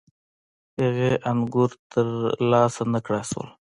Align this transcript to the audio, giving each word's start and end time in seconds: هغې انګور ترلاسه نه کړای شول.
هغې 0.81 1.11
انګور 1.31 1.71
ترلاسه 1.91 2.83
نه 2.93 2.99
کړای 3.05 3.23
شول. 3.29 3.47